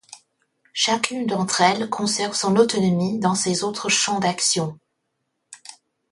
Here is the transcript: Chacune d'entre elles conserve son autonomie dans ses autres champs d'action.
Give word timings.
Chacune 0.73 1.27
d'entre 1.27 1.61
elles 1.61 1.87
conserve 1.87 2.33
son 2.33 2.55
autonomie 2.55 3.19
dans 3.19 3.35
ses 3.35 3.63
autres 3.63 3.87
champs 3.87 4.19
d'action. 4.19 4.79